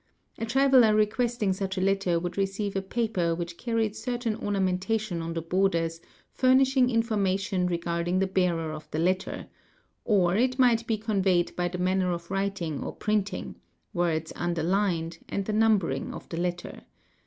[0.39, 5.35] <A traveller requesting such a letter would receive a paper which carried certain ornamentation on
[5.35, 6.01] the borders
[6.33, 9.45] furnishing informa | tion regarding the bearer of the letter;
[10.03, 13.57] or it might be conveyed by the manner of writing or printing,
[13.93, 16.81] words underlined, and the numbering of the letter.